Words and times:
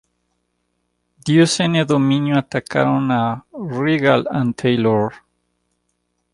Deuce 1.23 1.59
'N 1.67 1.85
Domino 1.85 2.33
atacaron 2.35 3.11
a 3.11 3.45
Regal 3.53 4.25
and 4.31 4.55
Taylor. 4.57 5.11